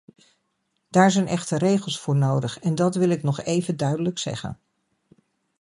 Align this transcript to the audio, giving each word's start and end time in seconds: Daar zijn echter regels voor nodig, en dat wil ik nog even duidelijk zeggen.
Daar 0.89 1.11
zijn 1.11 1.27
echter 1.27 1.57
regels 1.57 1.99
voor 1.99 2.15
nodig, 2.15 2.59
en 2.59 2.75
dat 2.75 2.95
wil 2.95 3.09
ik 3.09 3.23
nog 3.23 3.41
even 3.41 3.77
duidelijk 3.77 4.19
zeggen. 4.19 4.59